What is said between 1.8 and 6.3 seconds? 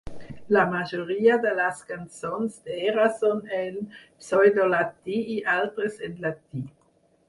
cançons d'Era són en pseudollatí i altres en